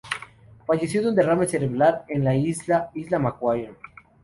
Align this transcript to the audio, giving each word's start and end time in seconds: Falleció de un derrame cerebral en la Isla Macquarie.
Falleció 0.65 1.03
de 1.03 1.09
un 1.09 1.15
derrame 1.15 1.45
cerebral 1.47 2.05
en 2.07 2.23
la 2.25 2.33
Isla 2.33 2.91
Macquarie. 3.19 3.75